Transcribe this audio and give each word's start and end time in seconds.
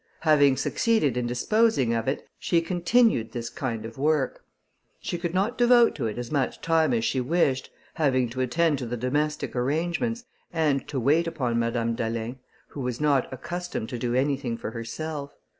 Having 0.21 0.57
succeeded 0.57 1.15
in 1.15 1.27
disposing 1.27 1.93
of 1.93 2.07
it, 2.07 2.27
she 2.39 2.59
continued 2.59 3.33
this 3.33 3.51
kind 3.51 3.85
of 3.85 3.99
work. 3.99 4.43
She 4.99 5.19
could 5.19 5.35
not 5.35 5.59
devote 5.59 5.93
to 5.93 6.07
it 6.07 6.17
as 6.17 6.31
much 6.31 6.59
time 6.59 6.91
as 6.91 7.05
she 7.05 7.21
wished, 7.21 7.69
having 7.93 8.27
to 8.29 8.41
attend 8.41 8.79
to 8.79 8.87
the 8.87 8.97
domestic 8.97 9.55
arrangements, 9.55 10.23
and 10.51 10.87
to 10.87 10.99
wait 10.99 11.27
upon 11.27 11.59
Madame 11.59 11.93
d'Alin, 11.93 12.39
who 12.69 12.79
was 12.81 12.99
not 12.99 13.31
accustomed 13.31 13.89
to 13.89 13.99
do 13.99 14.15
anything 14.15 14.57
for 14.57 14.71
herself. 14.71 15.35